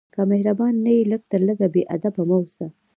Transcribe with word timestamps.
که 0.13 0.21
مهربان 0.31 0.73
نه 0.85 0.91
یې، 0.97 1.03
لږ 1.11 1.21
تر 1.31 1.41
لږه 1.47 1.67
بېادبه 1.73 2.21
مه 2.29 2.35
اوسه. 2.39 2.65